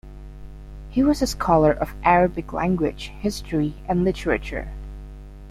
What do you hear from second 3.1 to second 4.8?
history and literature.